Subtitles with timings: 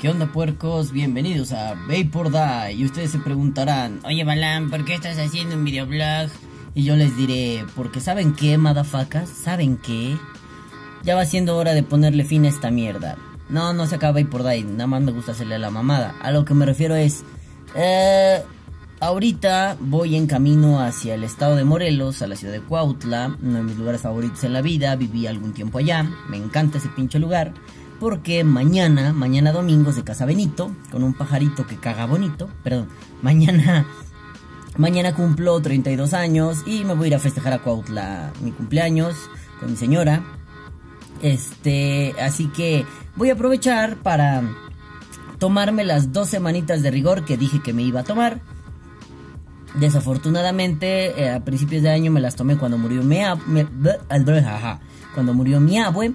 [0.00, 0.92] ¿Qué onda puercos?
[0.92, 2.72] Bienvenidos a Vapor Die.
[2.72, 6.30] Y ustedes se preguntarán, oye Balam, ¿por qué estás haciendo un videoblog?
[6.74, 9.28] Y yo les diré, porque ¿saben qué, madafacas?
[9.28, 10.16] ¿Saben qué?
[11.02, 13.18] Ya va siendo hora de ponerle fin a esta mierda.
[13.50, 16.14] No, no se acaba Vapor Die, nada más me gusta hacerle la mamada.
[16.22, 17.22] A lo que me refiero es...
[17.74, 18.42] Eh,
[19.00, 23.58] ahorita voy en camino hacia el estado de Morelos, a la ciudad de Cuautla, uno
[23.58, 27.18] de mis lugares favoritos en la vida, viví algún tiempo allá, me encanta ese pinche
[27.18, 27.52] lugar
[28.00, 32.88] porque mañana, mañana domingo se casa Benito con un pajarito que caga bonito, perdón,
[33.22, 33.86] mañana
[34.76, 39.14] mañana cumplo 32 años y me voy a ir a festejar a Cuautla mi cumpleaños
[39.60, 40.24] con mi señora.
[41.22, 42.86] Este, así que
[43.16, 44.42] voy a aprovechar para
[45.38, 48.40] tomarme las dos semanitas de rigor que dije que me iba a tomar.
[49.78, 53.68] Desafortunadamente, eh, a principios de año me las tomé cuando murió mi abue,
[55.14, 56.14] cuando murió mi abue.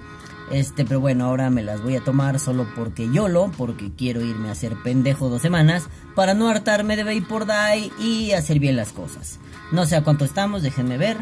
[0.51, 4.49] Este, pero bueno, ahora me las voy a tomar solo porque YOLO, porque quiero irme
[4.49, 8.91] a hacer pendejo dos semanas, para no hartarme de Vapor Die y hacer bien las
[8.91, 9.39] cosas.
[9.71, 11.17] No sé a cuánto estamos, déjenme ver.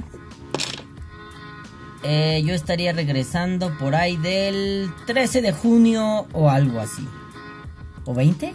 [2.04, 7.08] Eh, yo estaría regresando por ahí del 13 de junio o algo así.
[8.04, 8.54] ¿O 20?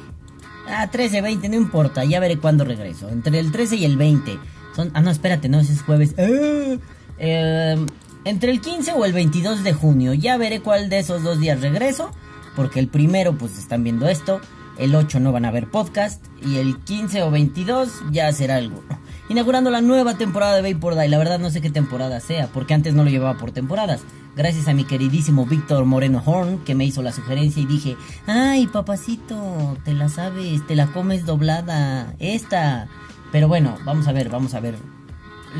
[0.69, 3.09] Ah, 13, 20, no importa, ya veré cuándo regreso.
[3.09, 4.39] Entre el 13 y el 20.
[4.77, 4.91] Son...
[4.93, 6.15] Ah, no, espérate, no, ese es jueves.
[6.19, 6.77] Ah,
[7.19, 7.87] eh,
[8.25, 10.15] entre el 15 o el 22 de junio.
[10.15, 12.11] Ya veré cuál de esos dos días regreso.
[12.57, 14.41] Porque el primero, pues están viendo esto.
[14.79, 16.25] El 8 no van a ver podcast.
[16.43, 18.83] Y el 15 o 22 ya será algo.
[19.29, 21.09] Inaugurando la nueva temporada de Vapor Die.
[21.09, 22.49] La verdad no sé qué temporada sea.
[22.49, 24.03] Porque antes no lo llevaba por temporadas.
[24.37, 26.59] Gracias a mi queridísimo Víctor Moreno Horn.
[26.65, 27.97] Que me hizo la sugerencia y dije.
[28.27, 29.77] Ay, papacito.
[29.85, 30.67] Te la sabes.
[30.67, 32.15] Te la comes doblada.
[32.19, 32.89] Esta.
[33.31, 34.98] Pero bueno, vamos a ver, vamos a ver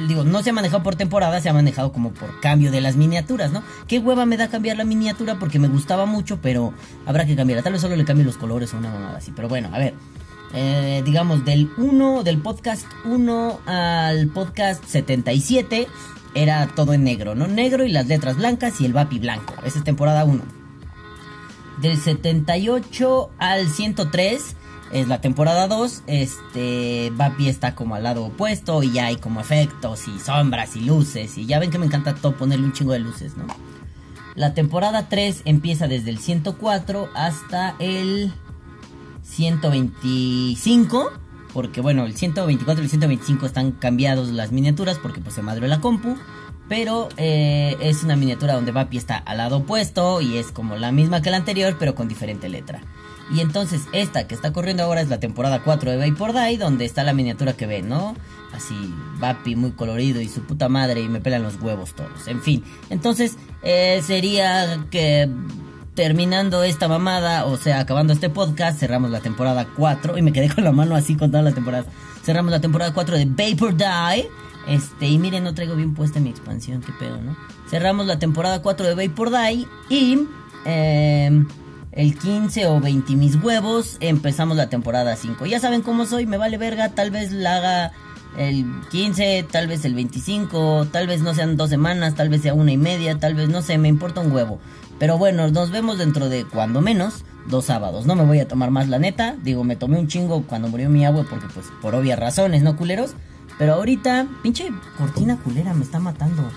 [0.07, 2.97] digo, no se ha manejado por temporada, se ha manejado como por cambio de las
[2.97, 3.63] miniaturas, ¿no?
[3.87, 6.73] Qué hueva me da cambiar la miniatura porque me gustaba mucho, pero
[7.07, 7.63] habrá que cambiarla.
[7.63, 9.33] Tal vez solo le cambie los colores o una mamada así.
[9.35, 9.95] Pero bueno, a ver.
[10.55, 15.89] Eh, digamos, del 1, del podcast 1 al podcast 77,
[16.35, 17.47] era todo en negro, ¿no?
[17.47, 19.55] Negro y las letras blancas y el vapi blanco.
[19.65, 20.43] Esa es temporada 1.
[21.83, 24.57] Del 78 al 103
[24.93, 29.41] es la temporada 2, este, Bapi está como al lado opuesto y ya hay como
[29.41, 32.93] efectos y sombras y luces y ya ven que me encanta todo ponerle un chingo
[32.93, 33.47] de luces, ¿no?
[34.35, 38.33] La temporada 3 empieza desde el 104 hasta el
[39.25, 41.13] 125,
[41.53, 45.67] porque bueno, el 124 y el 125 están cambiados las miniaturas porque pues se madrió
[45.67, 46.17] la compu.
[46.69, 50.93] Pero eh, es una miniatura donde Bapi está al lado opuesto y es como la
[50.93, 52.83] misma que la anterior, pero con diferente letra.
[53.31, 56.85] Y entonces esta que está corriendo ahora es la temporada 4 de Vapor Die, donde
[56.85, 58.15] está la miniatura que ven, ¿no?
[58.53, 58.75] Así,
[59.19, 62.27] Vapi muy colorido y su puta madre y me pelan los huevos todos.
[62.27, 65.29] En fin, entonces eh, sería que
[65.95, 70.49] terminando esta mamada, o sea, acabando este podcast, cerramos la temporada 4 y me quedé
[70.49, 71.87] con la mano así con todas las temporadas.
[72.23, 74.29] Cerramos la temporada 4 de Vapor Die.
[74.69, 77.37] Este, y miren, no traigo bien puesta mi expansión, qué pedo, ¿no?
[77.69, 80.19] Cerramos la temporada 4 de Vapor Die y...
[80.65, 81.45] Eh,
[81.93, 85.47] el 15 o 20 mis huevos, empezamos la temporada 5.
[85.47, 87.93] Ya saben cómo soy, me vale verga, tal vez la haga
[88.37, 92.55] el 15, tal vez el 25, tal vez no sean dos semanas, tal vez sea
[92.55, 94.61] una y media, tal vez no sé, me importa un huevo.
[95.01, 98.07] Pero bueno, nos vemos dentro de cuando menos dos sábados.
[98.07, 100.89] No me voy a tomar más la neta, digo, me tomé un chingo cuando murió
[100.91, 103.15] mi abue porque pues por obvias razones, ¿no culeros?
[103.59, 106.51] Pero ahorita, pinche cortina culera me está matando.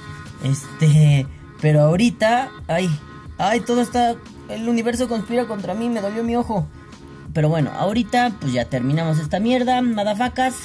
[0.43, 1.25] Este,
[1.61, 2.89] pero ahorita, ay,
[3.37, 4.15] ay, todo está
[4.49, 6.67] el universo conspira contra mí, me dolió mi ojo.
[7.33, 10.55] Pero bueno, ahorita pues ya terminamos esta mierda, madafacas.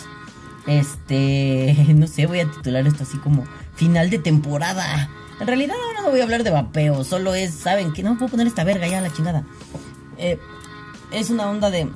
[0.67, 3.45] Este, no sé, voy a titular esto así como
[3.75, 5.09] final de temporada.
[5.39, 8.31] En realidad ahora no voy a hablar de vapeo, solo es, ¿saben que No puedo
[8.31, 9.45] poner esta verga ya la chingada.
[10.19, 10.39] Eh,
[11.13, 11.91] es una onda de...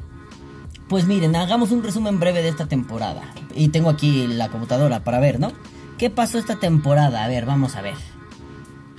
[0.90, 3.22] Pues miren, hagamos un resumen breve de esta temporada.
[3.54, 5.52] Y tengo aquí la computadora para ver, ¿no?
[5.96, 7.24] ¿Qué pasó esta temporada?
[7.24, 7.94] A ver, vamos a ver.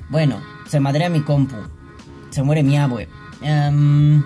[0.09, 1.57] Bueno, se madrea mi compu
[2.31, 3.07] se muere mi abue.
[3.41, 4.23] Em,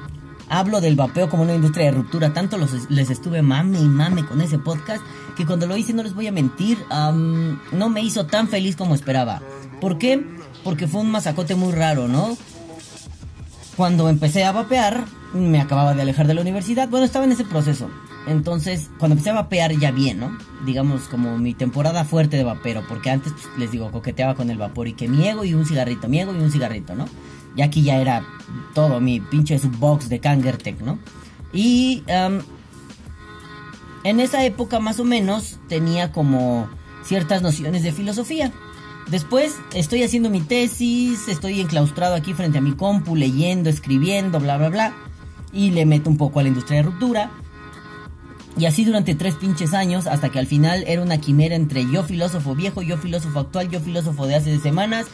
[0.47, 2.33] hablo del vapeo como una industria de ruptura.
[2.33, 5.03] Tanto les estuve mame y mame con ese podcast
[5.35, 8.95] que cuando lo hice, no les voy a mentir, no me hizo tan feliz como
[8.95, 9.41] esperaba.
[9.81, 10.23] ¿Por qué?
[10.63, 12.37] Porque fue un masacote muy raro, ¿no?
[13.77, 16.87] Cuando empecé a vapear, me acababa de alejar de la universidad.
[16.87, 17.89] Bueno, estaba en ese proceso.
[18.27, 20.37] Entonces, cuando empecé a vapear ya bien, ¿no?
[20.65, 24.57] Digamos como mi temporada fuerte de vapero, porque antes pues, les digo, coqueteaba con el
[24.57, 27.05] vapor y que mi ego y un cigarrito, mi ego y un cigarrito, ¿no?
[27.55, 28.23] Y aquí ya era
[28.73, 30.97] todo mi pinche subbox de Kangertech, ¿no?
[31.53, 32.03] Y
[34.03, 36.67] en esa época más o menos tenía como
[37.03, 38.51] ciertas nociones de filosofía.
[39.09, 44.57] Después estoy haciendo mi tesis, estoy enclaustrado aquí frente a mi compu, leyendo, escribiendo, bla,
[44.57, 44.93] bla, bla.
[45.53, 47.31] y le meto un poco a la industria de ruptura.
[48.57, 52.03] Y así durante tres pinches años, hasta que al final era una quimera entre yo
[52.03, 55.07] filósofo viejo, yo filósofo actual, yo filósofo de hace semanas.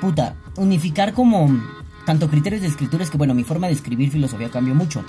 [0.00, 1.60] Puta, unificar como
[2.06, 5.04] tanto criterios de escritura es que, bueno, mi forma de escribir filosofía cambió mucho.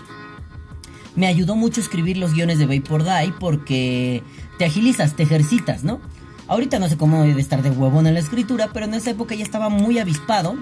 [1.16, 4.22] Me ayudó mucho escribir los guiones de Vapor Die porque
[4.58, 6.00] te agilizas, te ejercitas, ¿no?
[6.48, 9.36] Ahorita no sé cómo debe estar de huevón en la escritura, pero en esa época
[9.36, 10.56] ya estaba muy avispado.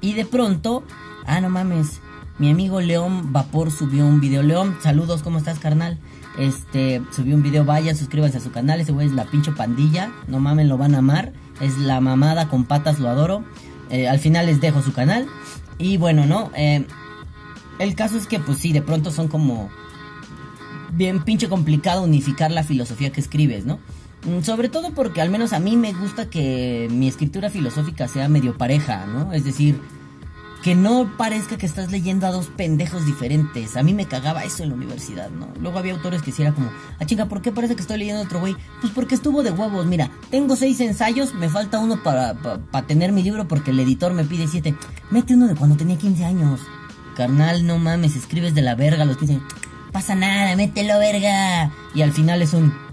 [0.00, 0.84] Y de pronto,
[1.26, 2.00] ah, no mames,
[2.38, 4.42] mi amigo León Vapor subió un video.
[4.42, 5.98] León, saludos, ¿cómo estás, carnal?
[6.38, 8.80] Este, subió un video, vayan, suscríbanse a su canal.
[8.80, 10.12] Ese güey es la pinche pandilla.
[10.28, 11.32] No mames, lo van a amar.
[11.60, 13.44] Es la mamada con patas, lo adoro.
[13.90, 15.26] Eh, al final les dejo su canal.
[15.78, 16.52] Y bueno, ¿no?
[16.56, 16.86] Eh,
[17.80, 19.68] el caso es que, pues sí, de pronto son como.
[20.92, 23.78] Bien pinche complicado unificar la filosofía que escribes, ¿no?
[24.24, 28.28] Mm, sobre todo porque al menos a mí me gusta que mi escritura filosófica sea
[28.28, 29.32] medio pareja, ¿no?
[29.32, 29.80] Es decir,
[30.62, 33.76] que no parezca que estás leyendo a dos pendejos diferentes.
[33.76, 35.48] A mí me cagaba eso en la universidad, ¿no?
[35.60, 38.24] Luego había autores que hiciera como, ah chinga, ¿por qué parece que estoy leyendo a
[38.24, 38.56] otro güey?
[38.80, 43.12] Pues porque estuvo de huevos, mira, tengo seis ensayos, me falta uno para, para, tener
[43.12, 44.74] mi libro porque el editor me pide siete.
[45.10, 46.60] Mete uno de cuando tenía 15 años.
[47.16, 49.40] Carnal, no mames, escribes de la verga los 15
[49.92, 51.72] Pasa nada, mételo verga.
[51.94, 52.87] Y al final es un...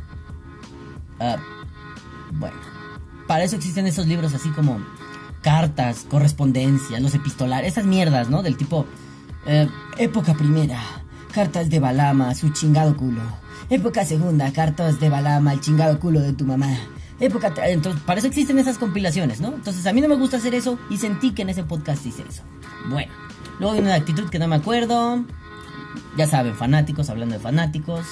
[1.19, 1.37] Ah,
[2.31, 2.57] bueno,
[3.27, 4.79] para eso existen esos libros así como
[5.41, 8.41] cartas, correspondencia, los epistolares, esas mierdas, ¿no?
[8.43, 8.85] Del tipo,
[9.45, 10.81] eh, época primera,
[11.31, 13.21] cartas de Balama, su chingado culo.
[13.69, 16.75] Época segunda, cartas de Balama, el chingado culo de tu mamá.
[17.19, 19.53] Época, entonces, para eso existen esas compilaciones, ¿no?
[19.53, 22.23] Entonces a mí no me gusta hacer eso y sentí que en ese podcast hice
[22.27, 22.43] eso.
[22.89, 23.11] Bueno,
[23.59, 25.23] luego viene una actitud que no me acuerdo.
[26.17, 28.05] Ya saben, fanáticos, hablando de fanáticos.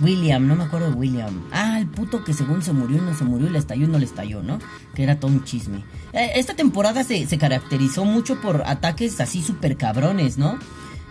[0.00, 1.48] William, no me acuerdo de William.
[1.52, 3.88] Ah, el puto que según se murió y no se murió y le estalló y
[3.88, 4.58] no le estalló, ¿no?
[4.94, 5.84] Que era todo un chisme.
[6.12, 10.58] Eh, esta temporada se, se, caracterizó mucho por ataques así súper cabrones, ¿no?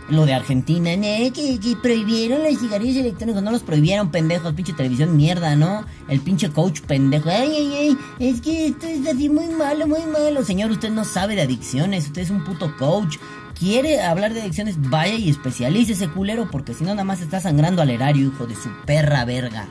[0.08, 1.32] Lo de Argentina, ¿eh?
[1.32, 5.84] que, prohibieron los cigarrillos electrónicos, no los prohibieron, pendejos, pinche televisión mierda, ¿no?
[6.08, 10.02] El pinche coach pendejo, ay, ay, ay, es que esto es así muy malo, muy
[10.02, 10.44] malo.
[10.44, 13.16] Señor, usted no sabe de adicciones, usted es un puto coach,
[13.58, 17.82] quiere hablar de adicciones, vaya y especialícese, culero, porque si no, nada más está sangrando
[17.82, 19.66] al erario, hijo de su perra verga.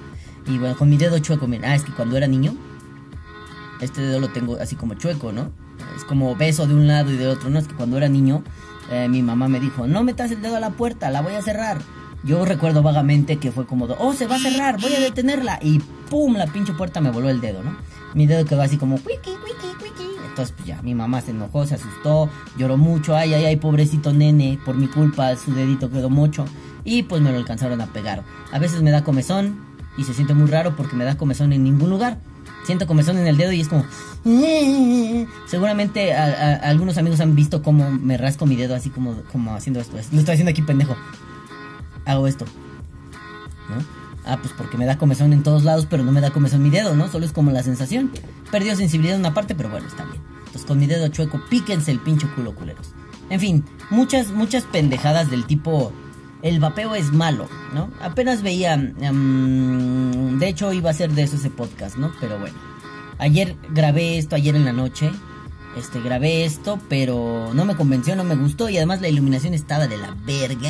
[0.47, 2.55] Y bueno, con mi dedo chueco, mira, ah, es que cuando era niño,
[3.81, 5.51] este dedo lo tengo así como chueco, ¿no?
[5.95, 7.59] Es como beso de un lado y de otro, ¿no?
[7.59, 8.43] Es que cuando era niño,
[8.91, 11.41] eh, mi mamá me dijo, no metas el dedo a la puerta, la voy a
[11.41, 11.79] cerrar.
[12.23, 15.59] Yo recuerdo vagamente que fue como, oh, se va a cerrar, voy a detenerla.
[15.61, 15.79] Y
[16.09, 17.77] pum, la pinche puerta me voló el dedo, ¿no?
[18.15, 20.09] Mi dedo quedó así como, wiki, wiki, wiki.
[20.27, 23.15] Entonces, pues ya, mi mamá se enojó, se asustó, lloró mucho.
[23.15, 26.45] Ay, ay, ay, pobrecito nene, por mi culpa su dedito quedó mucho.
[26.83, 28.23] Y pues me lo alcanzaron a pegar.
[28.51, 29.59] A veces me da comezón
[29.97, 32.19] y se siente muy raro porque me da comezón en ningún lugar.
[32.65, 33.85] Siento comezón en el dedo y es como...
[35.47, 39.95] Seguramente algunos amigos han visto cómo me rasco mi dedo así como, como haciendo esto.
[40.11, 40.95] Lo estoy haciendo aquí, pendejo.
[42.05, 42.45] Hago esto.
[44.25, 46.71] Ah, pues porque me da comezón en todos lados, pero no me da comezón mi
[46.71, 47.07] dedo, ¿no?
[47.09, 48.11] Solo es como la sensación.
[48.51, 50.21] Perdió sensibilidad en una parte, pero bueno, está bien.
[50.39, 52.93] Entonces con mi dedo chueco, píquense el pincho culo, culeros.
[53.29, 55.93] En fin, muchas, muchas pendejadas del tipo.
[56.45, 57.89] El vapeo es malo, ¿no?
[57.99, 58.75] Apenas veía.
[58.75, 62.11] Um, de hecho, iba a ser de eso ese podcast, ¿no?
[62.21, 62.55] Pero bueno.
[63.17, 65.09] Ayer grabé esto, ayer en la noche.
[65.75, 68.69] Este, grabé esto, pero no me convenció, no me gustó.
[68.69, 70.69] Y además la iluminación estaba de la verga.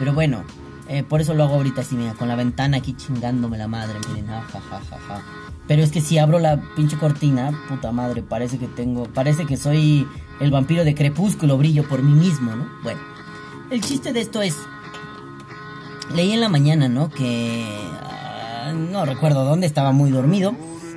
[0.00, 0.42] Pero bueno,
[0.88, 4.00] eh, por eso lo hago ahorita así, mira, con la ventana aquí chingándome la madre,
[4.08, 5.22] miren, ja, ja.
[5.68, 9.56] Pero es que si abro la pinche cortina, puta madre, parece que tengo, parece que
[9.56, 10.08] soy
[10.40, 12.68] el vampiro de crepúsculo, brillo por mí mismo, ¿no?
[12.82, 13.00] Bueno,
[13.70, 14.56] el chiste de esto es,
[16.14, 17.10] leí en la mañana, ¿no?
[17.10, 17.66] Que,
[18.70, 20.54] uh, no recuerdo dónde, estaba muy dormido,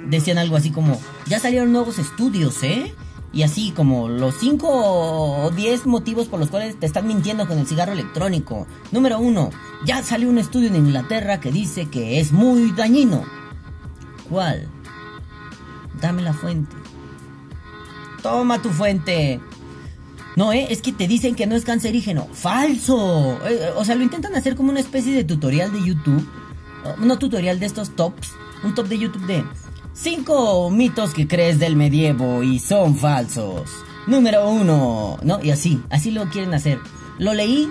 [0.08, 2.94] decían algo así como, ya salieron nuevos estudios, ¿eh?
[3.34, 7.60] Y así como los 5 o 10 motivos por los cuales te están mintiendo con
[7.60, 8.66] el cigarro electrónico.
[8.92, 9.50] Número 1.
[9.86, 13.26] Ya salió un estudio en Inglaterra que dice que es muy dañino.
[14.30, 14.70] ¿Cuál?
[16.02, 16.76] Dame la fuente.
[18.24, 19.42] Toma tu fuente.
[20.38, 20.68] No, ¿eh?
[20.70, 22.28] es que te dicen que no es cancerígeno.
[22.32, 23.40] Falso.
[23.50, 26.26] Eh, o sea, lo intentan hacer como una especie de tutorial de YouTube.
[27.00, 28.34] No tutorial de estos tops.
[28.64, 29.44] Un top de YouTube de
[29.94, 33.72] Cinco mitos que crees del medievo y son falsos.
[34.06, 35.44] Número uno, ¿no?
[35.44, 36.78] Y así, así lo quieren hacer.
[37.18, 37.68] Lo leí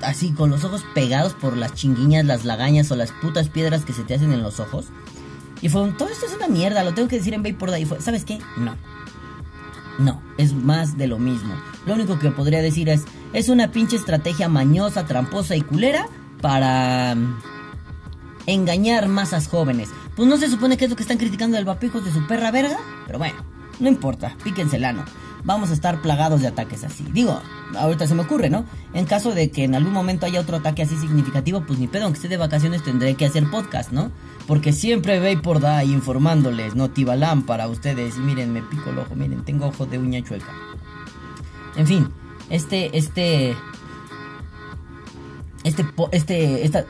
[0.00, 3.92] así con los ojos pegados por las chinguiñas, las lagañas o las putas piedras que
[3.92, 4.86] se te hacen en los ojos.
[5.60, 7.84] Y fue, todo esto es una mierda, lo tengo que decir en Vapor por Y
[7.84, 8.38] fue, ¿sabes qué?
[8.56, 8.74] No.
[9.98, 11.54] No, es más de lo mismo.
[11.86, 16.08] Lo único que podría decir es, es una pinche estrategia mañosa, tramposa y culera
[16.40, 17.16] para
[18.46, 19.90] engañar masas jóvenes.
[20.16, 22.50] Pues no se supone que es lo que están criticando del vapijos de su perra
[22.50, 23.36] verga, pero bueno,
[23.80, 25.04] no importa, píquense el ano.
[25.44, 27.04] Vamos a estar plagados de ataques así.
[27.12, 27.40] Digo,
[27.76, 28.64] ahorita se me ocurre, ¿no?
[28.94, 32.04] En caso de que en algún momento haya otro ataque así significativo, pues ni pedo,
[32.04, 34.10] aunque esté de vacaciones tendré que hacer podcast, ¿no?
[34.46, 38.16] Porque siempre ve por da informándoles, no Tibalán para ustedes.
[38.16, 40.52] Y miren, me pico el ojo, miren, tengo ojo de uña chueca.
[41.76, 42.08] En fin,
[42.50, 43.56] este, este,
[45.64, 46.84] este, este, esta,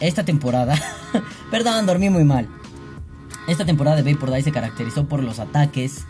[0.00, 0.80] esta temporada,
[1.50, 2.48] perdón, dormí muy mal.
[3.48, 6.04] Esta temporada de Bay por Day se caracterizó por los ataques,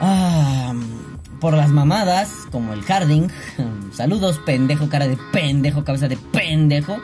[0.00, 0.74] ah,
[1.40, 3.28] por las mamadas, como el carding.
[3.92, 6.96] Saludos, pendejo, cara de pendejo, cabeza de pendejo.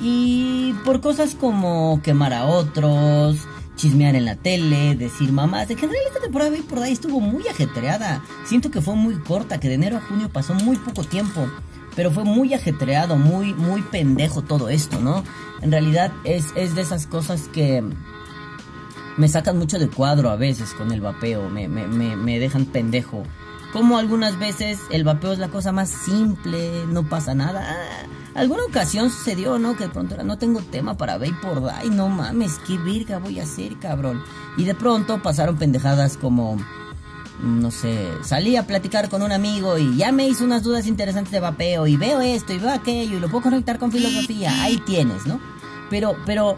[0.00, 3.38] Y por cosas como quemar a otros,
[3.76, 5.70] chismear en la tele, decir mamás.
[5.70, 8.22] En realidad esta temporada de por Day estuvo muy ajetreada.
[8.44, 11.48] Siento que fue muy corta, que de enero a junio pasó muy poco tiempo.
[11.94, 15.22] Pero fue muy ajetreado, muy, muy pendejo todo esto, ¿no?
[15.62, 17.84] En realidad es, es de esas cosas que
[19.16, 22.66] me sacan mucho de cuadro a veces con el vapeo, me, me, me, me dejan
[22.66, 23.22] pendejo.
[23.72, 27.64] Como algunas veces el vapeo es la cosa más simple, no pasa nada.
[27.68, 29.76] Ah, alguna ocasión sucedió, ¿no?
[29.76, 33.40] Que de pronto era, no tengo tema para por Day, no mames, qué virga voy
[33.40, 34.22] a hacer, cabrón.
[34.56, 36.56] Y de pronto pasaron pendejadas como,
[37.42, 41.32] no sé, salí a platicar con un amigo y ya me hizo unas dudas interesantes
[41.32, 44.78] de vapeo y veo esto y veo aquello y lo puedo conectar con filosofía, ahí
[44.78, 45.40] tienes, ¿no?
[45.90, 46.56] Pero, pero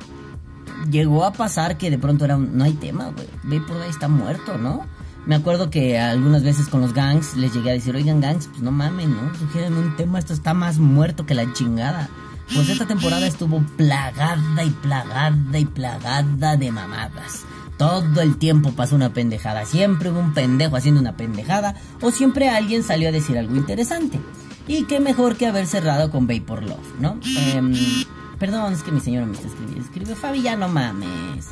[0.90, 3.60] llegó a pasar que de pronto era un, no hay tema, güey.
[3.60, 4.86] por ahí está muerto, ¿no?
[5.26, 8.62] Me acuerdo que algunas veces con los gangs les llegué a decir, oigan gangs, pues
[8.62, 9.34] no mamen, ¿no?
[9.36, 12.08] Sugieren un tema, esto está más muerto que la chingada.
[12.54, 17.44] Pues esta temporada estuvo plagada y plagada y plagada de mamadas.
[17.76, 19.66] Todo el tiempo pasó una pendejada.
[19.66, 21.74] Siempre hubo un pendejo haciendo una pendejada.
[22.00, 24.20] O siempre alguien salió a decir algo interesante.
[24.68, 27.18] Y qué mejor que haber cerrado con Vapor Love, ¿no?
[27.24, 28.06] Eh,
[28.38, 29.82] Perdón, es que mi señora me está escribiendo.
[29.82, 31.48] Escribe, Fabi, ya no mames.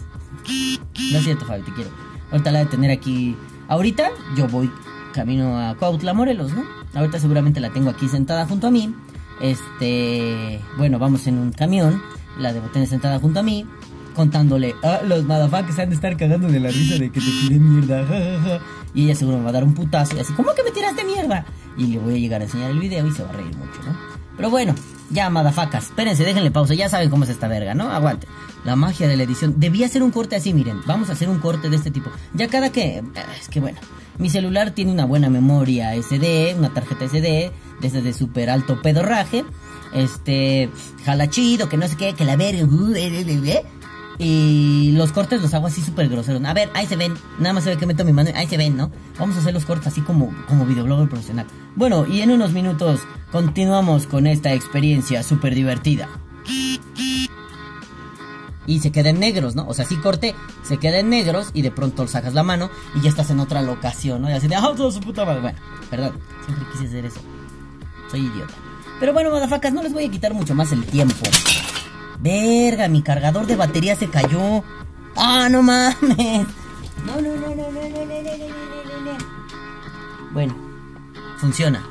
[1.13, 1.91] No es cierto, Fabi, te quiero.
[2.31, 3.37] Ahorita la de tener aquí.
[3.69, 4.71] Ahorita yo voy
[5.15, 6.65] camino a Cuautla, Morelos, ¿no?
[6.95, 8.95] Ahorita seguramente la tengo aquí sentada junto a mí.
[9.41, 10.61] Este.
[10.77, 12.03] Bueno, vamos en un camión.
[12.39, 13.67] La debo tener sentada junto a mí.
[14.15, 17.59] Contándole, ah, los motherfuckers han de estar cagando de la risa de que te tiré
[17.59, 18.61] mierda.
[18.95, 21.03] y ella seguro me va a dar un putazo y así, ¿cómo que me tiraste
[21.03, 21.45] mierda?
[21.77, 23.83] Y le voy a llegar a enseñar el video y se va a reír mucho,
[23.85, 23.97] ¿no?
[24.37, 24.73] Pero bueno,
[25.11, 25.85] ya, madafacas.
[25.85, 26.75] Espérense, déjenle pausa.
[26.75, 27.91] Ya saben cómo es esta verga, ¿no?
[27.91, 28.27] Aguante.
[28.65, 29.55] La magia de la edición.
[29.59, 30.81] Debía hacer un corte así, miren.
[30.87, 32.11] Vamos a hacer un corte de este tipo.
[32.33, 32.99] Ya cada que...
[32.99, 33.05] Eh,
[33.41, 33.79] es que bueno.
[34.19, 39.45] Mi celular tiene una buena memoria SD, una tarjeta SD, desde de super alto pedorraje.
[39.93, 40.71] Este,
[41.05, 42.65] jala chido, que no sé qué, que la verga.
[44.19, 46.45] Y los cortes los hago así súper groseros.
[46.45, 47.15] A ver, ahí se ven.
[47.39, 48.91] Nada más se ve que meto mi mano ahí se ven, ¿no?
[49.19, 51.47] Vamos a hacer los cortes así como, como videoblogger profesional.
[51.75, 53.01] Bueno, y en unos minutos
[53.33, 56.09] continuamos con esta experiencia súper divertida.
[58.67, 59.67] Y se queda en negros, ¿no?
[59.67, 63.03] O sea, si corte, se queda en negros y de pronto sacas la mano y
[63.03, 64.31] ya estás en otra locación, ¿no?
[64.31, 65.41] Y así de, ¡ah, su puta madre!
[65.43, 65.59] Bueno,
[65.91, 66.13] perdón,
[66.47, 67.21] siempre quise hacer eso.
[68.11, 68.55] Soy idiota.
[69.01, 71.27] Pero bueno, madafacas, no les voy a quitar mucho más el tiempo.
[72.25, 74.65] Verga, mi cargador de batería se cayó.
[75.15, 76.47] Ah, no mames.
[77.05, 78.39] No, no, no, no, no, no, no, no,
[78.89, 80.33] no, no.
[80.33, 80.57] Bueno,
[81.37, 81.87] funciona.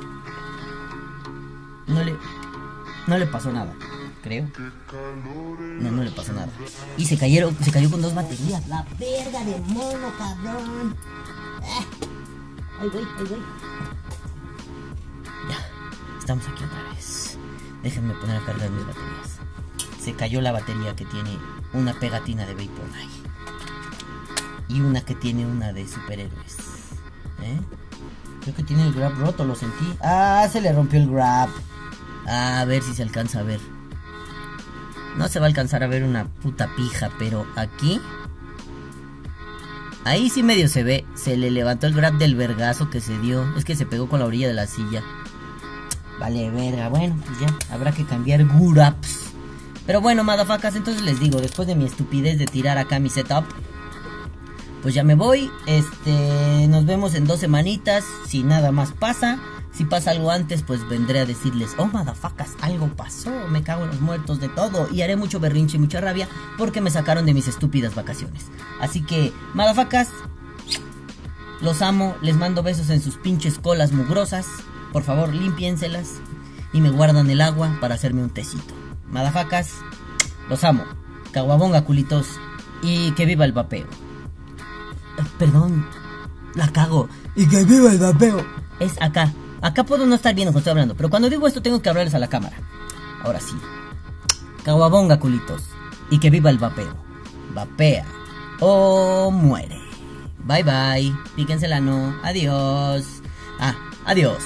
[1.86, 2.16] No le
[3.06, 3.72] no le pasó nada,
[4.24, 4.48] creo.
[5.78, 6.48] No, no le pasó nada.
[6.96, 8.66] Y se cayeron, se cayó con dos baterías.
[8.66, 10.96] La verga de mono, cabrón.
[11.62, 11.84] Ah.
[12.80, 13.40] Ay, güey, ay, güey.
[15.48, 17.38] Ya, estamos aquí otra vez.
[17.84, 19.33] Déjenme poner a cargar mis baterías
[20.04, 21.30] se cayó la batería que tiene
[21.72, 23.08] una pegatina de Vaporfly.
[24.68, 26.56] Y una que tiene una de superhéroes.
[27.42, 27.58] ¿Eh?
[28.42, 29.96] Creo que tiene el grab roto, lo sentí.
[30.02, 31.48] Ah, se le rompió el grab.
[32.26, 33.60] Ah, a ver si se alcanza a ver.
[35.16, 37.98] No se va a alcanzar a ver una puta pija, pero aquí...
[40.04, 41.06] Ahí sí medio se ve.
[41.14, 43.56] Se le levantó el grab del vergazo que se dio.
[43.56, 45.02] Es que se pegó con la orilla de la silla.
[46.20, 46.90] Vale, verga.
[46.90, 47.74] Bueno, pues ya.
[47.74, 49.23] Habrá que cambiar grabs.
[49.86, 53.44] Pero bueno, madafacas, entonces les digo, después de mi estupidez de tirar acá mi setup,
[54.82, 55.50] pues ya me voy.
[55.66, 59.38] Este, nos vemos en dos semanitas, si nada más pasa.
[59.72, 63.90] Si pasa algo antes, pues vendré a decirles, oh madafacas, algo pasó, me cago en
[63.90, 64.88] los muertos de todo.
[64.92, 68.44] Y haré mucho berrinche y mucha rabia porque me sacaron de mis estúpidas vacaciones.
[68.80, 70.08] Así que, madafacas,
[71.60, 74.46] los amo, les mando besos en sus pinches colas mugrosas.
[74.92, 76.20] Por favor, limpiénselas
[76.72, 78.83] y me guardan el agua para hacerme un tecito.
[79.14, 79.76] Madafacas,
[80.48, 80.82] los amo.
[81.30, 82.26] Caguabonga, culitos.
[82.82, 83.86] Y que viva el vapeo.
[83.86, 85.86] Eh, perdón,
[86.56, 87.08] la cago.
[87.36, 88.44] Y que viva el vapeo.
[88.80, 89.32] Es acá.
[89.62, 92.16] Acá puedo no estar viendo cuando estoy hablando, pero cuando digo esto tengo que hablarles
[92.16, 92.56] a la cámara.
[93.22, 93.54] Ahora sí.
[94.64, 95.62] Caguabonga, culitos.
[96.10, 96.96] Y que viva el vapeo.
[97.54, 98.04] Vapea
[98.58, 99.78] o muere.
[100.40, 101.16] Bye bye.
[101.36, 102.16] Píquensela no.
[102.24, 103.22] Adiós.
[103.60, 104.42] Ah, adiós.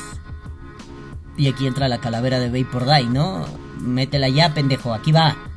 [1.38, 3.46] Y aquí entra la calavera de Vapor Die, ¿no?
[3.80, 4.92] Métela ya, pendejo.
[4.94, 5.47] Aquí va.